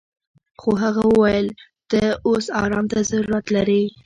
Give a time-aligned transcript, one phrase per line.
[0.61, 1.47] خو هغه وويل
[1.91, 3.83] ته اوس ارام ته ضرورت لري.